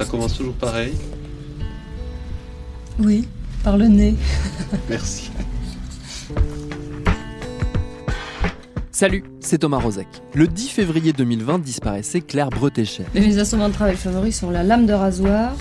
[0.00, 0.94] Ça commence toujours pareil.
[2.98, 3.28] Oui,
[3.62, 4.14] par le nez.
[4.88, 5.30] Merci.
[8.90, 10.06] Salut, c'est Thomas Rozek.
[10.32, 13.04] Le 10 février 2020 disparaissait Claire Bretécher.
[13.12, 15.52] Mes instruments de travail favoris sont la lame de rasoir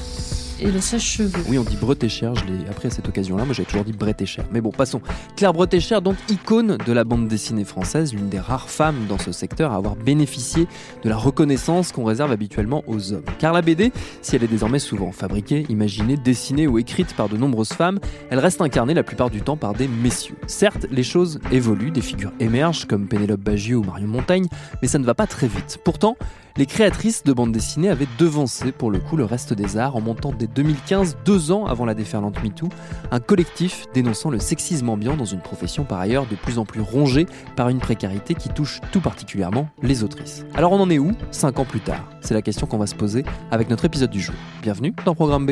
[0.62, 1.44] et le sèche-cheveux.
[1.48, 4.44] Oui, on dit Bretécher, je l'ai appris à cette occasion-là, moi j'avais toujours dit Bretécher.
[4.52, 5.02] Mais bon, passons.
[5.36, 9.32] Claire Bretécher, donc icône de la bande dessinée française, l'une des rares femmes dans ce
[9.32, 10.68] secteur à avoir bénéficié
[11.04, 13.24] de la reconnaissance qu'on réserve habituellement aux hommes.
[13.40, 17.38] Car la BD, si elle est désormais souvent fabriquée, imaginée, dessinée ou écrite par de
[17.38, 18.00] nombreuses femmes,
[18.30, 20.36] elle reste incarnée la plupart du temps par des messieurs.
[20.48, 24.48] Certes, les choses évoluent, des figures émergent comme Pénélope Bagieux ou Marion Montaigne,
[24.82, 25.80] mais ça ne va pas très vite.
[25.84, 26.18] Pourtant,
[26.60, 30.02] les créatrices de bande dessinée avaient devancé pour le coup le reste des arts en
[30.02, 32.68] montant dès 2015, deux ans avant la déferlante MeToo,
[33.12, 36.82] un collectif dénonçant le sexisme ambiant dans une profession par ailleurs de plus en plus
[36.82, 40.44] rongée par une précarité qui touche tout particulièrement les autrices.
[40.54, 42.04] Alors on en est où cinq ans plus tard?
[42.20, 44.36] C'est la question qu'on va se poser avec notre épisode du jour.
[44.62, 45.52] Bienvenue dans Programme B.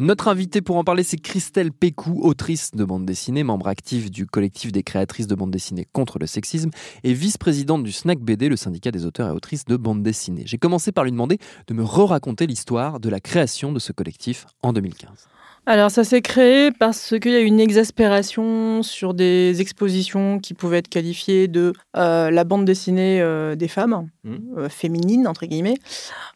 [0.00, 4.24] Notre invitée pour en parler, c'est Christelle Pécou, autrice de bande dessinée, membre active du
[4.24, 6.70] collectif des créatrices de bande dessinée contre le sexisme
[7.04, 10.44] et vice-présidente du SNAC BD, le syndicat des auteurs et autrices de bande dessinée.
[10.46, 14.46] J'ai commencé par lui demander de me re-raconter l'histoire de la création de ce collectif
[14.62, 15.28] en 2015.
[15.66, 20.54] Alors ça s'est créé parce qu'il y a eu une exaspération sur des expositions qui
[20.54, 24.36] pouvaient être qualifiées de euh, la bande dessinée euh, des femmes, Mmh.
[24.58, 25.76] euh, féminines entre guillemets,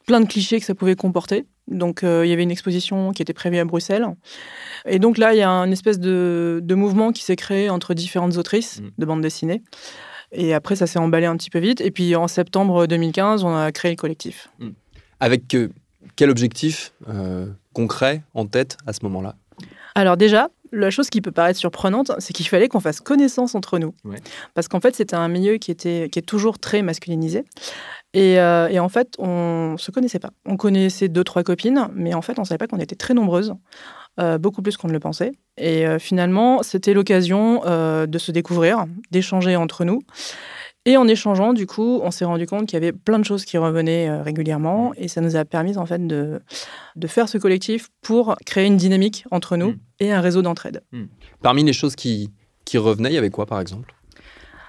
[0.06, 1.46] plein de clichés que ça pouvait comporter.
[1.66, 4.06] Donc il y avait une exposition qui était prévue à Bruxelles.
[4.86, 7.94] Et donc là, il y a un espèce de, de mouvement qui s'est créé entre
[7.94, 8.88] différentes autrices Mmh.
[8.98, 9.62] de bande dessinée.
[10.32, 11.80] Et après, ça s'est emballé un petit peu vite.
[11.80, 14.48] Et puis en septembre 2015, on a créé le collectif.
[15.20, 15.68] Avec euh,
[16.16, 19.37] quel objectif euh, concret en tête à ce moment-là?
[19.94, 23.78] Alors déjà, la chose qui peut paraître surprenante, c'est qu'il fallait qu'on fasse connaissance entre
[23.78, 23.94] nous.
[24.04, 24.19] Ouais.
[24.54, 27.44] Parce qu'en fait, c'était un milieu qui, était, qui est toujours très masculinisé.
[28.12, 30.31] Et, euh, et en fait, on se connaissait pas.
[30.47, 33.54] On connaissait deux, trois copines, mais en fait, on savait pas qu'on était très nombreuses,
[34.20, 35.32] euh, beaucoup plus qu'on ne le pensait.
[35.56, 40.00] Et euh, finalement, c'était l'occasion euh, de se découvrir, d'échanger entre nous.
[40.86, 43.44] Et en échangeant, du coup, on s'est rendu compte qu'il y avait plein de choses
[43.46, 46.40] qui revenaient euh, régulièrement, et ça nous a permis en fait de,
[46.96, 49.78] de faire ce collectif pour créer une dynamique entre nous Mm.
[50.00, 50.82] et un réseau d'entraide.
[51.40, 52.30] Parmi les choses qui,
[52.66, 53.94] qui revenaient, il y avait quoi par exemple?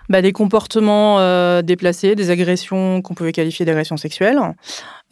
[0.10, 4.40] Bah, des comportements euh, déplacés, des agressions qu'on pouvait qualifier d'agressions sexuelles,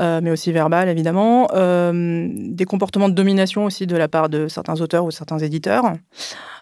[0.01, 4.47] euh, mais aussi verbales évidemment, euh, des comportements de domination aussi de la part de
[4.47, 5.85] certains auteurs ou certains éditeurs.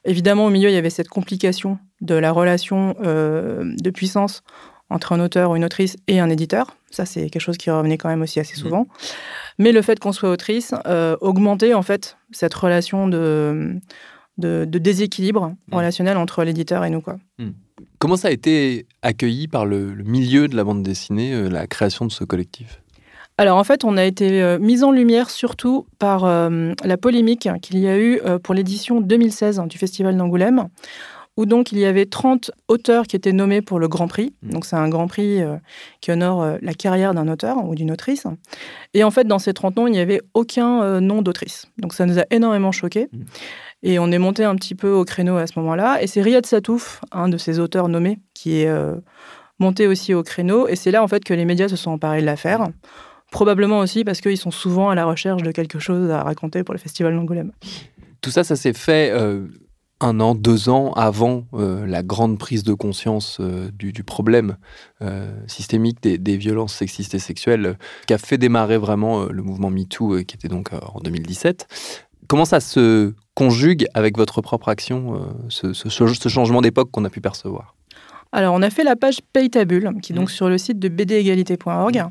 [0.05, 4.41] Évidemment, au milieu, il y avait cette complication de la relation de puissance
[4.89, 6.75] entre un auteur ou une autrice et un éditeur.
[6.89, 8.87] Ça, c'est quelque chose qui revenait quand même aussi assez souvent.
[9.59, 10.73] Mais le fait qu'on soit autrice
[11.21, 13.75] augmentait en fait cette relation de,
[14.39, 17.01] de, de déséquilibre relationnel entre l'éditeur et nous.
[17.01, 17.17] Quoi.
[18.01, 21.67] Comment ça a été accueilli par le, le milieu de la bande dessinée, euh, la
[21.67, 22.81] création de ce collectif?
[23.37, 27.47] Alors en fait, on a été euh, mis en lumière surtout par euh, la polémique
[27.61, 30.67] qu'il y a eu pour l'édition 2016 du Festival d'Angoulême,
[31.37, 34.33] où donc il y avait 30 auteurs qui étaient nommés pour le Grand Prix.
[34.41, 34.51] Mhm.
[34.51, 35.39] Donc c'est un Grand Prix
[36.01, 38.25] qui honore la carrière d'un auteur ou d'une autrice.
[38.95, 41.67] Et en fait, dans ces 30 noms, il n'y avait aucun nom d'autrice.
[41.77, 43.09] Donc ça nous a énormément choqués.
[43.83, 46.01] Et on est monté un petit peu au créneau à ce moment-là.
[46.01, 48.95] Et c'est Riyad Satouf, un de ces auteurs nommés, qui est euh,
[49.59, 50.67] monté aussi au créneau.
[50.67, 52.67] Et c'est là en fait que les médias se sont emparés de l'affaire.
[53.31, 56.73] Probablement aussi parce qu'ils sont souvent à la recherche de quelque chose à raconter pour
[56.73, 57.53] le Festival d'Angoulême.
[58.21, 59.47] Tout ça, ça s'est fait euh,
[59.99, 63.41] un an, deux ans avant euh, la grande prise de conscience
[63.73, 64.57] du, problème
[65.47, 70.23] systémique des, des violences sexistes et sexuelles qui a fait démarrer vraiment le mouvement MeToo
[70.23, 71.67] qui était donc en 2017.
[72.27, 75.19] Comment ça se conjugue avec votre propre action, euh,
[75.49, 77.75] ce, ce- ce changement d'époque qu'on a pu percevoir
[78.33, 82.03] Alors, on a fait la page Paytabule, qui est donc sur le site de bdégalité.org,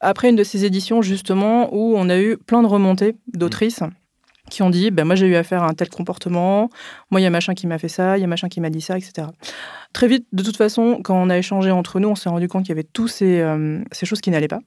[0.00, 3.80] après une de ces éditions, justement, où on a eu plein de remontées d'autrices
[4.50, 6.70] qui ont dit ben moi j'ai eu affaire à un tel comportement,
[7.10, 8.70] moi il y a machin qui m'a fait ça, il y a machin qui m'a
[8.70, 9.28] dit ça, etc.
[9.92, 12.62] Très vite, de toute façon, quand on a échangé entre nous, on s'est rendu compte
[12.62, 14.60] qu'il y avait toutes ces, euh, ces, choses qui n'allaient pas.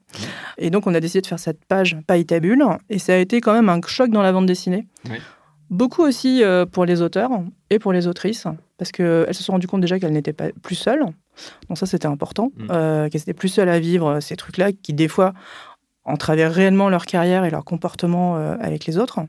[0.56, 3.54] Et donc on a décidé de faire cette page Païtabule, et ça a été quand
[3.54, 4.86] même un choc dans la bande dessinée.
[5.72, 7.30] Beaucoup aussi euh, pour les auteurs
[7.70, 8.46] et pour les autrices,
[8.76, 11.04] parce qu'elles se sont rendues compte déjà qu'elles n'étaient pas plus seules.
[11.68, 12.66] Donc ça c'était important, mm.
[12.70, 15.32] euh, qu'elles étaient plus seules à vivre ces trucs-là qui des fois
[16.04, 19.20] entravaient réellement leur carrière et leur comportement avec les autres.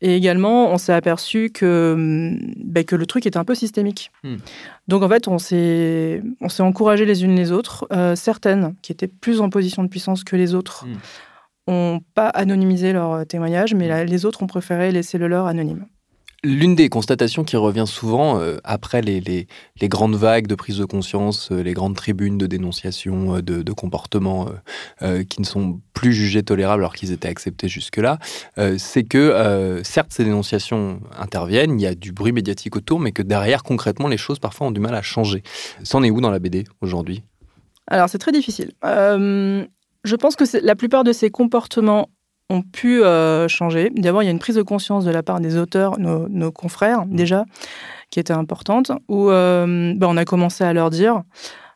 [0.00, 4.12] Et également, on s'est aperçu que, hum, ben, que le truc était un peu systémique.
[4.22, 4.36] Hmm.
[4.86, 6.22] Donc en fait, on s'est,
[6.60, 7.86] encouragé les unes les autres.
[7.92, 10.86] Euh, certaines, qui étaient plus en position de puissance que les autres,
[11.70, 14.06] n'ont pas anonymisé leur témoignage, mais hmm.
[14.06, 15.86] les autres ont préféré laisser le leur anonyme.
[16.44, 19.48] L'une des constatations qui revient souvent euh, après les, les,
[19.80, 23.62] les, grandes vagues de prise de conscience, euh, les grandes tribunes de dénonciation euh, de,
[23.62, 24.46] de, comportements
[25.28, 28.18] qui ne sont plus jugés tolérables alors qu'ils étaient acceptés jusque-là,
[28.76, 33.22] c'est que certes ces dénonciations interviennent, il y a du bruit médiatique autour, mais que
[33.22, 35.42] derrière concrètement les choses parfois ont du mal à changer.
[35.84, 37.22] C'en est où dans la BD aujourd'hui?
[37.86, 38.72] Alors c'est très difficile.
[40.04, 42.08] Je pense que la plupart de ces comportements
[42.50, 43.90] ont pu euh, changer.
[43.94, 47.04] D'abord, il y a une prise de conscience de la part des auteurs, nos, confrères
[47.04, 47.14] mmh.
[47.14, 47.44] déjà,
[48.10, 51.22] qui était importante, où euh, bah, on a commencé à leur dire,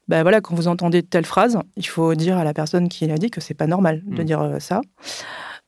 [0.08, 3.18] bah, voilà, quand vous entendez telle phrase, il faut dire à la personne qui l'a
[3.18, 4.24] dit que c'est pas normal de mmh.
[4.24, 4.80] dire euh, ça.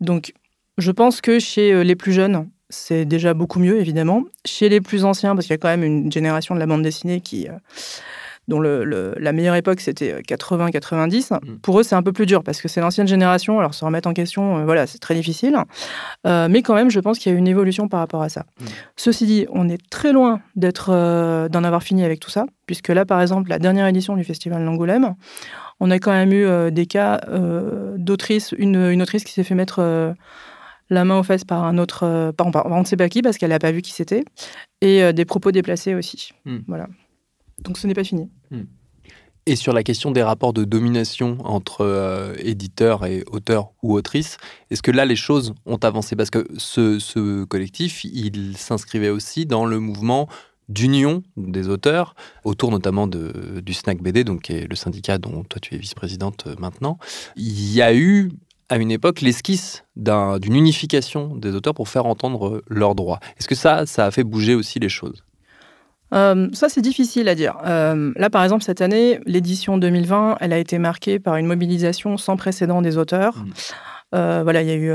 [0.01, 0.33] Donc,
[0.79, 4.25] je pense que chez les plus jeunes, c'est déjà beaucoup mieux, évidemment.
[4.45, 6.83] Chez les plus anciens, parce qu'il y a quand même une génération de la bande
[6.83, 7.47] dessinée qui
[8.49, 11.33] dont le, la meilleure époque c'était 80-90.
[11.33, 11.59] Euh, mm.
[11.61, 13.59] Pour eux, c'est un peu plus dur parce que c'est l'ancienne génération.
[13.59, 15.57] Alors se remettre en question, euh, voilà, c'est très difficile.
[16.27, 18.47] Euh, mais quand même, je pense qu'il y a une évolution par rapport à ça.
[18.61, 18.65] Mm.
[18.97, 20.91] Ceci dit, on est très loin d'être,
[21.49, 24.65] d'en avoir fini avec tout ça, puisque là, par exemple, la dernière édition du Festival
[24.65, 25.15] d'Angoulême,
[25.81, 27.21] on a quand même eu des cas
[27.97, 30.15] d'autrice, une, une, autrice qui s'est fait mettre
[30.91, 33.51] la main aux fesses par un autre, par, on ne sait pas qui parce qu'elle
[33.51, 34.25] n'a pas vu qui c'était,
[34.81, 36.33] et des propos déplacés aussi.
[36.45, 36.59] Mm.
[36.69, 36.87] Voilà.
[37.61, 38.29] Donc ce n'est pas fini.
[38.51, 38.65] Hmm.
[39.47, 44.39] Et sur la question des rapports de domination entre euh, éditeurs et auteurs ou autrices,
[44.71, 46.17] est-ce que là les choses ont avancé?
[46.17, 50.29] Parce que ce, collectif, il s'inscrivait aussi dans le mouvement
[50.71, 52.15] d'union des auteurs,
[52.45, 55.79] autour notamment de, du SNAC BD, donc qui est le syndicat dont toi tu es
[55.79, 56.97] vice-présidente euh, maintenant.
[57.37, 58.31] Il y a eu
[58.71, 63.21] à une époque l'esquisse d'une unification des auteurs pour faire entendre leurs droits.
[63.39, 65.23] Est-ce que ça, ça a fait bouger aussi les choses?
[66.15, 67.57] Euh, ça, c'est difficile à dire.
[67.67, 72.17] Euh, là, par exemple, cette année, l'édition 2020, elle a été marquée par une mobilisation
[72.17, 73.37] sans précédent des auteurs.
[73.37, 73.51] Mmh.
[74.15, 74.93] Euh, voilà, il y a eu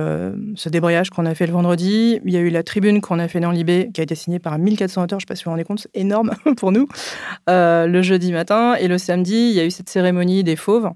[0.55, 2.21] ce débrayage qu'on a fait le vendredi.
[2.23, 4.39] Il y a eu la tribune qu'on a fait dans Libé, qui a été signée
[4.39, 5.19] par 1400 auteurs.
[5.19, 6.87] Je ne sais pas si vous vous rendez compte, c'est énorme pour nous.
[7.47, 10.89] le jeudi matin et le samedi, il y a eu cette cérémonie des fauves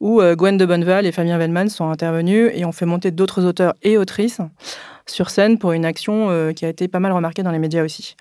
[0.00, 3.74] où Gwen de Bonneval et Fabien Vellman sont intervenus et ont fait monter d'autres auteurs
[3.82, 4.40] et autrices
[5.06, 8.16] sur scène pour une action qui a été pas mal remarquée dans les médias aussi.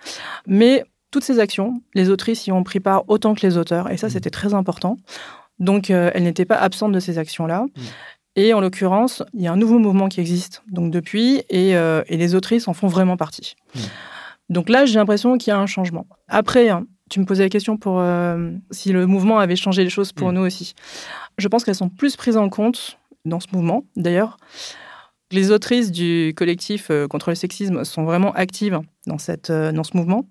[0.48, 0.84] Mais
[1.16, 4.08] toutes ces actions, les autrices y ont pris part autant que les auteurs, et ça,
[4.08, 4.10] mmh.
[4.10, 4.98] c'était très important.
[5.60, 7.62] Donc, euh, elles n'étaient pas absentes de ces actions-là.
[7.62, 7.82] Mmh.
[8.36, 12.04] Et en l'occurrence, il y a un nouveau mouvement qui existe donc depuis, et, euh,
[12.10, 13.56] les autrices en font vraiment partie.
[13.76, 13.80] Mmh.
[14.50, 16.06] Donc là, j'ai l'impression qu'il y a un changement.
[16.28, 19.90] Après, hein, tu me posais la question pour euh, si le mouvement avait changé les
[19.90, 20.74] choses pour nous aussi.
[21.38, 23.86] Je pense qu'elles sont plus prises en compte dans ce mouvement.
[23.96, 24.36] D'ailleurs,
[25.32, 30.28] les autrices du collectif contre le sexisme sont vraiment actives dans, cette, dans ce mouvement.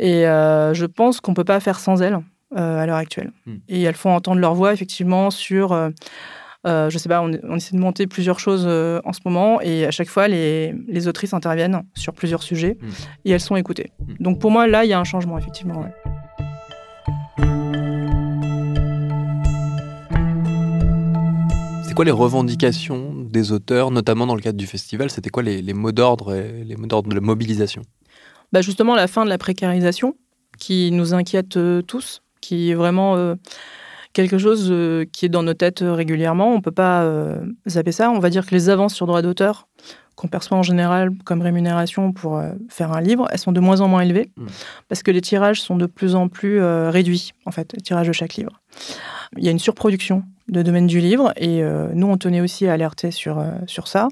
[0.00, 2.18] Et euh, je pense qu'on ne peut pas faire sans elles
[2.56, 3.32] euh, à l'heure actuelle.
[3.46, 3.56] Hmm.
[3.68, 5.72] Et elles font entendre leur voix, effectivement, sur.
[5.72, 5.90] Euh,
[6.64, 10.08] je sais pas, on, essaie de monter plusieurs choses en ce moment et à chaque
[10.08, 12.88] fois, les, les autrices interviennent sur plusieurs sujets hmm.
[13.24, 13.92] et elles sont écoutées.
[13.98, 14.14] Hmm.
[14.20, 15.86] Donc pour moi, là, il y a un changement, effectivement.
[21.86, 25.62] C'est quoi les revendications des auteurs, notamment dans le cadre du festival C'était quoi les,
[25.62, 27.82] les mots d'ordre et les mots d'ordre de la mobilisation?
[28.52, 30.14] Bah Justement, la fin de la précarisation
[30.58, 33.34] qui nous inquiète euh, tous, qui est vraiment euh,
[34.12, 36.52] quelque chose euh, qui est dans nos têtes régulièrement.
[36.52, 37.04] On ne peut pas
[37.68, 38.10] zapper ça.
[38.10, 39.66] On va dire que les avances sur droit d'auteur
[40.14, 43.88] qu'on perçoit en général comme rémunération pour faire un livre, elles sont de moins en
[43.88, 44.46] moins élevées mmh.
[44.86, 48.12] parce que les tirages sont de plus en plus réduits, en fait, les tirages de
[48.12, 48.60] chaque livre.
[49.38, 51.62] Il y a une surproduction de domaine du livre et
[51.94, 54.08] nous, on tenait aussi à alerter sur, sur ça.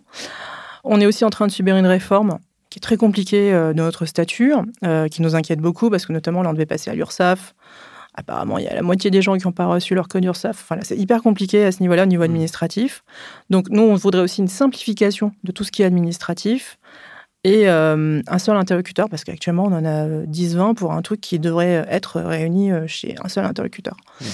[0.85, 2.39] On est aussi en train de subir une réforme
[2.71, 4.55] qui est très compliqué euh, de notre statut,
[4.85, 7.55] euh, qui nous inquiète beaucoup parce que notamment là on devait passer à l'URSSAF.
[8.15, 10.61] Apparemment, il y a la moitié des gens qui n'ont pas reçu leur code URSSAF.
[10.61, 12.25] Enfin, c'est hyper compliqué à ce niveau-là, au niveau mmh.
[12.25, 13.05] administratif.
[13.49, 16.81] Donc, nous, on voudrait aussi une simplification de tout ce qui est administratif
[17.45, 21.39] et euh, un seul interlocuteur, parce qu'actuellement, on en a 10-20 pour un truc qui
[21.39, 23.97] devrait être réuni chez un seul interlocuteur.
[24.21, 24.25] Mmh.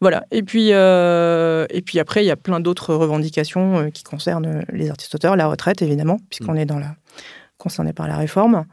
[0.00, 0.24] Voilà.
[0.30, 5.36] Et puis, et puis après, il y a plein d'autres revendications qui concernent les artistes-auteurs,
[5.36, 6.58] la retraite, évidemment, puisqu'on mmh.
[6.58, 6.96] est dans la
[7.58, 8.64] concernés par la réforme.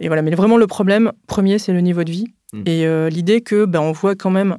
[0.00, 2.26] Et voilà, mais vraiment le problème premier, c'est le niveau de vie.
[2.52, 2.62] Mm.
[2.66, 4.58] Et euh, l'idée que ben, on voit quand même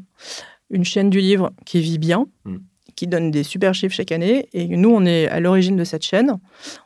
[0.69, 2.57] une chaîne du livre qui vit bien, Mm.
[2.95, 4.47] qui donne des super chiffres chaque année.
[4.53, 6.37] Et nous, on est à l'origine de cette chaîne.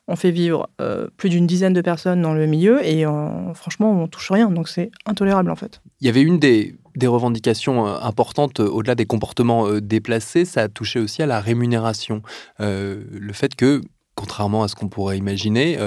[0.08, 3.92] On fait vivre euh, plus d'une dizaine de personnes dans le milieu et euh, franchement,
[3.92, 4.50] on touche rien.
[4.50, 5.82] Donc c'est intolérable en fait.
[6.02, 10.46] Il y avait une des, des revendications euh, importantes euh, au-delà des comportements euh, déplacés,
[10.46, 12.22] ça a touché aussi à la rémunération.
[12.60, 13.82] Le fait que,
[14.16, 15.78] contrairement à ce qu'on pourrait imaginer,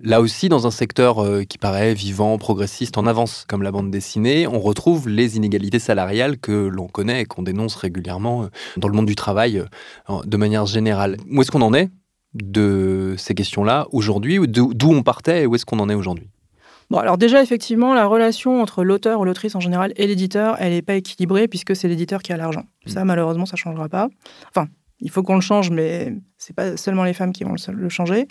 [0.00, 4.46] là aussi, dans un secteur qui paraît vivant, progressiste, en avance, comme la bande dessinée,
[4.46, 9.06] on retrouve les inégalités salariales que l'on connaît et qu'on dénonce régulièrement dans le monde
[9.06, 9.64] du travail
[10.24, 11.16] de manière générale.
[11.30, 11.90] Où est-ce qu'on en est
[12.34, 15.94] de ces questions-là aujourd'hui ou d'où d'où on partait et où est-ce qu'on en est
[15.94, 16.28] aujourd'hui?
[16.90, 20.72] Bon, alors déjà, effectivement, la relation entre l'auteur ou l'autrice en général et l'éditeur, elle
[20.72, 22.64] n'est pas équilibrée puisque c'est l'éditeur qui a l'argent.
[22.86, 24.08] Ça, malheureusement, ça ne changera pas.
[24.50, 24.68] Enfin,
[25.00, 27.88] il faut qu'on le change, mais c'est pas seulement les femmes qui vont le, le
[27.88, 28.28] changer.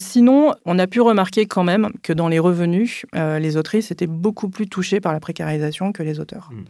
[0.00, 4.06] Sinon, on a pu remarquer quand même que dans les revenus, euh, les autrices étaient
[4.06, 6.50] beaucoup plus touchées par la précarisation que les auteurs.
[6.52, 6.64] Mm.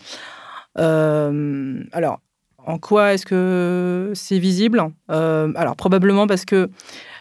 [0.79, 2.21] Euh, alors,
[2.67, 6.71] en quoi est-ce que c'est visible Euh, Alors, probablement parce que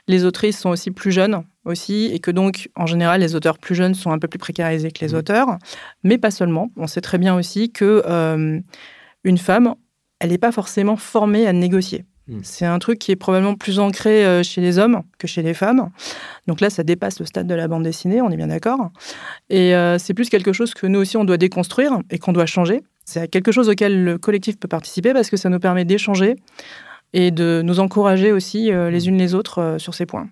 [0.08, 3.76] les autrices sont aussi plus jeunes aussi, et que donc, en général, les auteurs plus
[3.76, 5.20] jeunes sont un peu plus précarisés que les Mhm.
[5.20, 5.58] auteurs,
[6.04, 6.72] mais pas seulement.
[6.78, 8.60] On sait très bien aussi que euh,
[9.24, 9.76] une femme,
[10.20, 12.06] elle n'est pas forcément formée à négocier.
[12.28, 12.40] Mhm.
[12.44, 15.54] C'est un truc qui est probablement plus ancré euh, chez les hommes que chez les
[15.54, 15.90] femmes.
[16.48, 18.92] Donc là, ça dépasse le stade de la bande dessinée, on est bien d'accord.
[19.50, 22.46] Et euh, c'est plus quelque chose que nous aussi, on doit déconstruire et qu'on doit
[22.48, 22.82] changer.
[23.10, 26.36] C'est quelque chose auquel le collectif peut participer parce que ça nous permet d'échanger
[27.14, 30.30] et de nous encourager aussi euh, les unes les autres euh, sur ces points.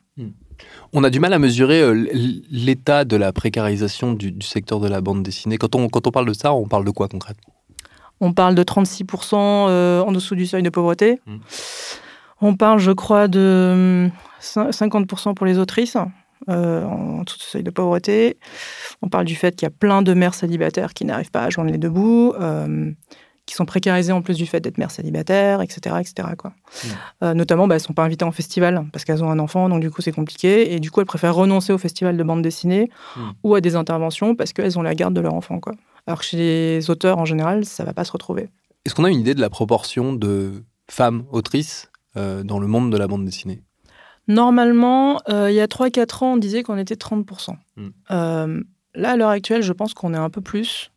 [0.93, 2.07] On a du mal à mesurer euh,
[2.51, 5.57] l'état de la précarisation du, du secteur de la bande dessinée.
[5.57, 7.51] Quand on, quand on parle de ça, on parle de quoi concrètement?
[8.19, 11.19] On parle de 36% euh, en dessous du seuil de pauvreté.
[11.25, 11.37] Mm.
[12.41, 15.97] On parle, je crois, de hum, cin- 50% pour les autrices
[16.49, 18.37] euh, en dessous du seuil de pauvreté.
[19.01, 21.49] On parle du fait qu'il y a plein de mères célibataires qui n'arrivent pas à
[21.49, 22.91] joindre les deux bouts, euh,
[23.45, 25.95] qui sont précarisées en plus du fait d'être mères célibataires, etc.
[25.99, 26.29] etc.
[26.37, 26.53] Quoi.
[27.23, 29.69] Euh, notamment, bah, elles ne sont pas invitées en festival parce qu'elles ont un enfant,
[29.69, 30.73] donc du coup c'est compliqué.
[30.73, 33.21] Et du coup, elles préfèrent renoncer au festival de bande dessinée Mm.
[33.43, 35.59] ou à des interventions parce qu'elles ont la garde de leur enfant.
[35.59, 35.73] Quoi.
[36.05, 38.49] Alors que chez les auteurs, en général, ça ne va pas se retrouver.
[38.85, 42.97] Est-ce qu'on a une idée de la proportion de femmes autrices dans le monde de
[42.97, 43.61] la bande dessinée?
[44.27, 47.55] Normalement, euh, il y a 3-4 ans, on disait qu'on était 30%.
[47.77, 47.87] Mm.
[48.11, 48.61] Euh,
[48.95, 50.91] là, à l'heure actuelle, je pense qu'on est un peu plus.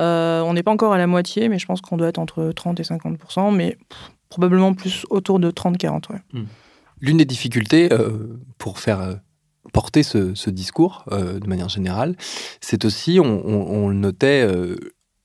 [0.00, 2.52] Euh, on n'est pas encore à la moitié, mais je pense qu'on doit être entre
[2.52, 6.04] 30 et 50%, mais pff, probablement plus autour de 30-40.
[6.12, 6.42] Ouais.
[7.00, 9.14] L'une des difficultés euh, pour faire euh,
[9.72, 12.16] porter ce, ce discours euh, de manière générale,
[12.60, 14.42] c'est aussi, on, on- on le notait,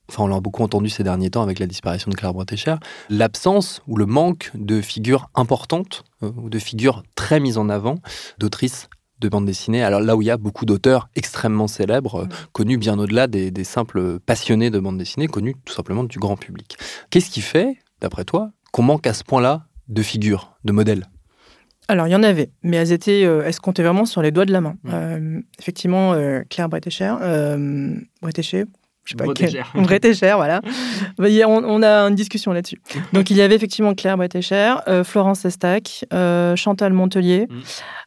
[0.10, 2.76] enfin on l'a beaucoup entendu ces derniers temps avec la disparition de Claire Bretécher,
[3.10, 7.96] l'absence ou le manque de figures importantes euh, ou de figures très mises en avant
[8.40, 9.84] d'autrices de bande dessinée.
[9.84, 12.30] Alors là où il y a beaucoup d'auteurs extrêmement célèbres, euh, Mm.
[12.52, 16.38] connus bien au-delà des, des simples passionnés de bande dessinée, connus tout simplement du grand
[16.38, 16.78] public.
[17.10, 21.08] Qu'est-ce qui fait, d'après toi, qu'on manque à ce point-là de figures, de modèles?
[21.88, 24.32] Alors, il y en avait, mais elles étaient, euh, elles se comptaient vraiment sur les
[24.32, 24.76] doigts de la main.
[24.84, 24.90] Mm.
[24.94, 27.16] Euh, effectivement, euh, Claire Bretécher,
[28.22, 28.66] Bretécher,
[29.08, 29.62] je sais pas Bretécher.
[29.74, 30.62] quel- Bretécher, voilà.
[31.20, 32.82] On, on a une discussion là-dessus.
[33.14, 37.60] Donc, il y avait effectivement Claire Bretécher, euh, Florence Estac, euh, Chantal Montelier, Mm.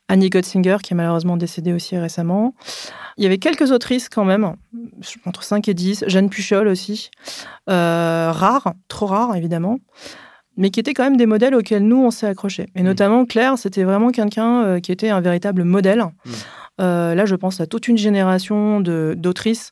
[0.09, 2.54] Annie Gottsinger, qui est malheureusement décédée aussi récemment.
[3.16, 4.54] Il y avait quelques autrices quand même,
[5.25, 6.04] entre 5 et 10.
[6.09, 7.11] Jeanne Puchol aussi.
[7.69, 9.78] Euh, rares, trop rares évidemment
[10.57, 12.66] mais qui étaient quand même des modèles auxquels nous, on s'est accrochés.
[12.75, 16.04] Et notamment, Claire, c'était vraiment quelqu'un euh, qui était un véritable modèle.
[16.83, 19.71] Euh, là, je pense à toute une génération d'autrices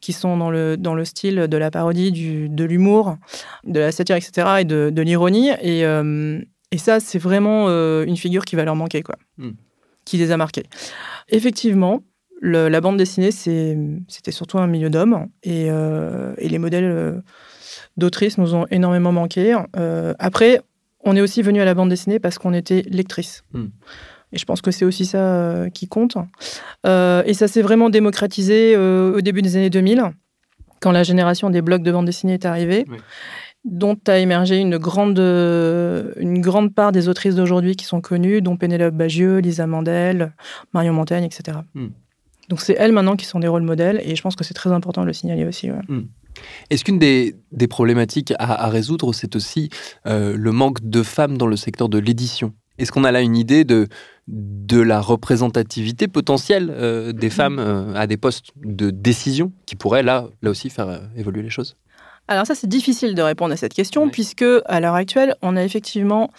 [0.00, 3.16] qui sont dans le, dans le style de la parodie, du, de l'humour,
[3.64, 5.50] de la satire, etc., et de, de l'ironie.
[5.62, 6.40] Et, euh,
[6.70, 9.16] et ça, c'est vraiment euh, une figure qui va leur manquer, quoi.
[9.38, 9.50] Mm.
[10.04, 10.64] Qui les a marqués.
[11.28, 12.02] Effectivement,
[12.40, 15.26] le- la bande dessinée, c'était surtout un milieu d'hommes.
[15.42, 17.22] Et, euh, et les modèles
[17.96, 19.56] d'autrices nous ont énormément manqué.
[20.18, 20.60] Après,
[21.04, 23.44] on est aussi venu à la bande dessinée parce qu'on était lectrice.
[23.52, 23.66] Mm.
[24.32, 26.16] Et je pense que c'est aussi ça euh, qui compte.
[26.86, 30.02] Euh, et ça s'est vraiment démocratisé euh, au début des années 2000,
[30.80, 32.98] quand la génération des blogs de bande dessinée est arrivée, Oui.
[33.64, 38.56] dont a émergé une grande, une grande part des autrices d'aujourd'hui qui sont connues, dont
[38.56, 40.32] Pénélope Bagieux, Lisa Mandel,
[40.74, 41.58] Marion Montaigne, etc.
[41.74, 41.86] Mm.
[42.48, 44.70] Donc c'est elles maintenant qui sont des rôles modèles, et je pense que c'est très
[44.72, 45.70] important de le signaler aussi.
[45.70, 45.80] ouais.
[46.70, 49.70] Est-ce qu'une des, des problématiques à, à résoudre, c'est aussi
[50.06, 52.52] euh, le manque de femmes dans le secteur de l'édition?
[52.78, 53.88] Est-ce qu'on a là une idée de,
[54.26, 60.02] de la représentativité potentielle euh, des femmes euh, à des postes de décision qui pourraient
[60.02, 61.76] là, là aussi faire euh, évoluer les choses?
[62.28, 65.62] Alors ça, c'est difficile de répondre à cette question, puisque à l'heure actuelle, on a
[65.62, 66.30] effectivement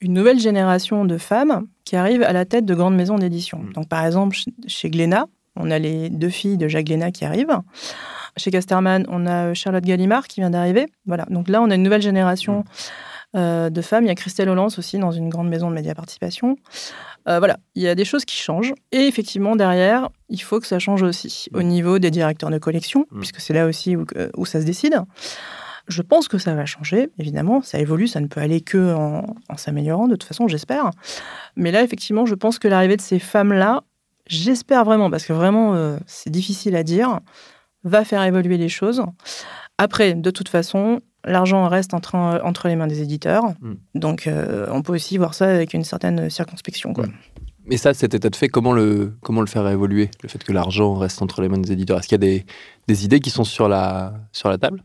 [0.00, 3.58] une nouvelle génération de femmes qui arrivent à la tête de grandes maisons d'édition.
[3.58, 3.72] Mm.
[3.74, 7.26] Donc, par exemple, ch- chez Glénat, on a les deux filles de Jacques Glénat qui
[7.26, 7.58] arrivent.
[8.38, 10.86] Chez Casterman, on a Charlotte Gallimard qui vient d'arriver.
[11.04, 11.26] Voilà.
[11.28, 12.72] Donc là, on a une nouvelle génération euh,
[13.34, 14.04] de femmes.
[14.04, 16.56] Il y a Christelle Hollande aussi dans une grande maison de média participation.
[17.28, 18.72] Euh, voilà, il y a des choses qui changent.
[18.92, 23.06] Et effectivement, derrière, il faut que ça change aussi au niveau des directeurs de collection,
[23.10, 23.18] Mm.
[23.18, 25.00] puisque c'est là aussi où, que- où ça se décide.
[25.88, 27.62] Je pense que ça va changer, évidemment.
[27.62, 30.90] Ça évolue, ça ne peut aller que en, en s'améliorant, de toute façon, j'espère.
[31.56, 33.82] Mais là, effectivement, je pense que l'arrivée de ces femmes-là,
[34.26, 37.20] j'espère vraiment, parce que vraiment, euh, c'est difficile à dire,
[37.82, 39.02] va faire évoluer les choses.
[39.80, 43.44] Après, de toute façon, l'argent reste entre, entre les mains des éditeurs.
[43.62, 43.72] Mm.
[43.94, 46.92] Donc, euh, on peut aussi voir ça avec une certaine circonspection.
[46.92, 47.06] Quoi.
[47.64, 50.52] Mais ça, cet état de fait, comment le, comment le faire évoluer Le fait que
[50.52, 51.98] l'argent reste entre les mains des éditeurs?
[51.98, 52.44] Est-ce qu'il y a des,
[52.88, 54.82] des idées qui sont sur la, sur la table?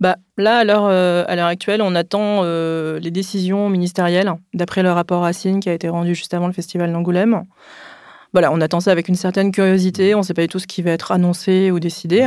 [0.00, 4.82] Bah, là, à l'heure, euh, à l'heure actuelle, on attend euh, les décisions ministérielles, d'après
[4.82, 7.42] le rapport Racine qui a été rendu juste avant le festival d'Angoulême.
[8.32, 10.14] Voilà, on attend ça avec une certaine curiosité.
[10.14, 12.26] On ne sait pas du tout ce qui va être annoncé ou décidé.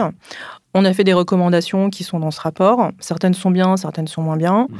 [0.77, 2.91] On a fait des recommandations qui sont dans ce rapport.
[2.99, 4.67] Certaines sont bien, certaines sont moins bien.
[4.69, 4.75] Mm.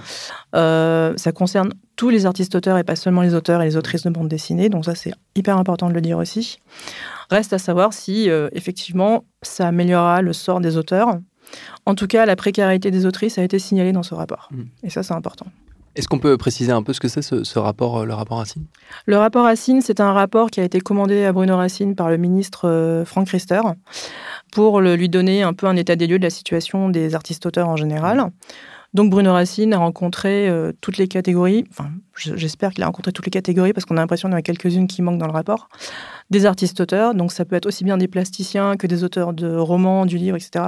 [0.55, 4.09] Euh, ça concerne tous les artistes-auteurs et pas seulement les auteurs et les autrices de
[4.09, 4.67] bande dessinée.
[4.67, 6.59] Donc ça, c'est hyper important de le dire aussi.
[7.29, 11.17] Reste à savoir si, euh, effectivement, ça améliorera le sort des auteurs.
[11.85, 14.49] En tout cas, la précarité des autrices a été signalée dans ce rapport.
[14.51, 14.63] Mm.
[14.83, 15.45] Et ça, c'est important.
[15.95, 18.65] Est-ce qu'on peut préciser un peu ce que c'est ce, rapport, euh, le rapport Racine?
[19.05, 22.17] Le rapport Racine, c'est un rapport qui a été commandé à Bruno Racine par le
[22.17, 23.61] ministre euh, Franck Riester
[24.51, 27.75] pour lui donner un peu un état des lieux de la situation des artistes-auteurs en
[27.75, 28.29] général.
[28.93, 33.11] Donc Bruno Racine a rencontré euh, toutes les catégories, enfin je- j'espère qu'il a rencontré
[33.11, 35.25] toutes les catégories parce qu'on a l'impression qu'il y en a quelques-unes qui manquent dans
[35.27, 35.67] le rapport,
[36.29, 40.05] des artistes-auteurs, donc ça peut être aussi bien des plasticiens que des auteurs de romans,
[40.05, 40.67] du livre, etc.,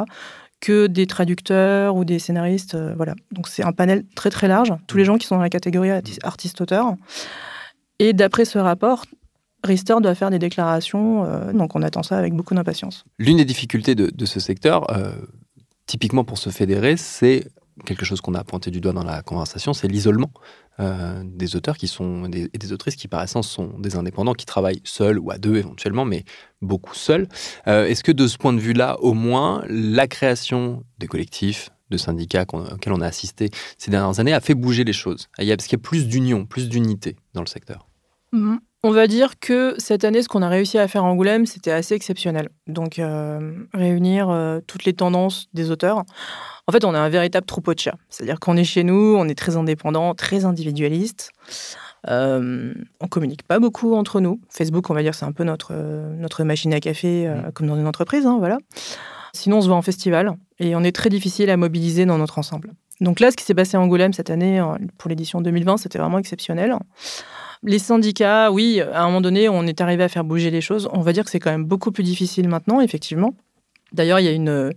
[0.60, 3.14] que des traducteurs ou des scénaristes, euh, voilà.
[3.32, 5.90] Donc c'est un panel très très large, tous les gens qui sont dans la catégorie
[5.90, 6.96] arti- artiste-auteur.
[8.00, 9.06] Et d'après ce rapport,
[9.64, 13.06] Riester doit faire des déclarations, euh, donc on attend ça avec beaucoup d'impatience.
[13.20, 15.12] L'une des difficultés de, de ce secteur, euh,
[15.86, 17.48] typiquement pour se fédérer, c'est
[17.86, 20.32] quelque chose qu'on a pointé du doigt dans la conversation, c'est l'isolement
[20.80, 24.46] euh, des auteurs qui sont et des autrices qui par essence sont des indépendants qui
[24.46, 26.24] travaillent seuls ou à deux éventuellement, mais
[26.62, 27.28] beaucoup seuls.
[27.68, 31.96] Euh, Est-ce que de ce point de vue-là, au moins, la création des collectifs, de
[31.98, 35.30] syndicats auxquels on a assisté ces dernières années a fait bouger les choses?
[35.40, 37.88] Il y a- Parce qu'il y a plus d'union, plus d'unité dans le secteur.
[38.88, 41.72] On va dire que cette année, ce qu'on a réussi à faire à Angoulême, c'était
[41.72, 42.48] assez exceptionnel.
[42.68, 46.06] Donc, euh, réunir euh, toutes les tendances des auteurs.
[46.68, 47.98] En fait, on a un véritable troupeau de chats.
[48.08, 51.34] C'est-à-dire qu'on est chez nous, on est très indépendant, très individualiste.
[52.08, 54.40] Euh, on communique pas beaucoup entre nous.
[54.48, 57.68] Facebook, on va dire, c'est un peu notre, euh, notre machine à café, euh, comme
[57.68, 58.58] dans une entreprise, hein, voilà.
[59.34, 62.40] Sinon, on se voit en festival et on est très difficile à mobiliser dans notre
[62.40, 62.72] ensemble.
[63.02, 64.64] Donc là, ce qui s'est passé à Angoulême cette année,
[64.98, 66.78] pour l'édition 2020, c'était vraiment exceptionnel.
[67.64, 70.90] Les syndicats, oui, à un moment donné, on est arrivé à faire bouger les choses.
[70.94, 73.34] On va dire que c'est quand même beaucoup plus difficile maintenant, effectivement.
[73.94, 74.74] D'ailleurs, il y a une,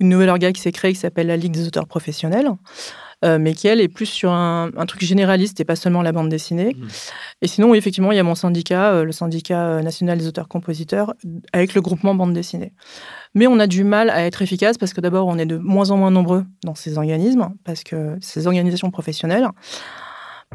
[0.00, 2.50] une nouvelle organe qui s'est créée qui s'appelle la Ligue des auteurs professionnels,
[3.24, 6.12] euh, mais qui, elle, est plus sur un, un truc généraliste et pas seulement la
[6.12, 6.74] bande dessinée.
[6.76, 6.88] Mhm.
[7.42, 10.26] Et sinon, oui, effectivement, il y a mon syndicat, euh, le syndicat euh, national des
[10.26, 11.14] auteurs-compositeurs,
[11.52, 12.72] avec le groupement bande dessinée.
[13.34, 15.90] Mais on a du mal à être efficace parce que d'abord, on est de moins
[15.90, 19.48] en moins nombreux dans ces organismes, parce que ces organisations professionnelles.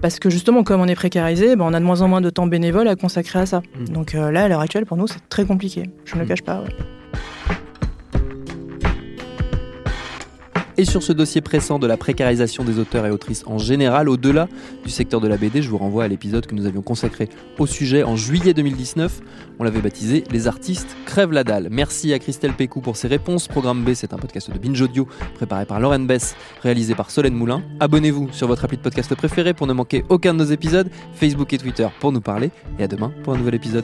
[0.01, 2.29] Parce que justement, comme on est précarisé, ben, on a de moins en moins de
[2.29, 3.61] temps bénévole à consacrer à ça.
[3.79, 3.89] Mhm.
[3.89, 5.83] Donc euh, là, à l'heure actuelle, pour nous, c'est très compliqué.
[6.05, 6.29] Je ne le Mhm.
[6.29, 6.61] cache pas.
[6.61, 6.69] ouais.
[10.79, 14.47] Et sur ce dossier pressant de la précarisation des auteurs et autrices en général, au-delà
[14.85, 17.67] du secteur de la BD, je vous renvoie à l'épisode que nous avions consacré au
[17.67, 19.19] sujet en juillet 2019.
[19.59, 21.67] On l'avait baptisé Les artistes crèvent la dalle.
[21.69, 23.49] Merci à Christelle Pécou pour ses réponses.
[23.49, 27.35] Programme B, c'est un podcast de Binge Audio préparé par Lauren Bess, réalisé par Solène
[27.35, 27.61] Moulin.
[27.81, 31.51] Abonnez-vous sur votre appli de podcast préféré pour ne manquer aucun de nos épisodes, Facebook
[31.51, 32.51] et Twitter pour nous parler.
[32.79, 33.83] Et à demain pour un nouvel épisode.